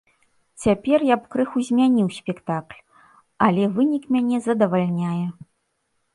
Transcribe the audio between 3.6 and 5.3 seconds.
вынік мяне задавальняе.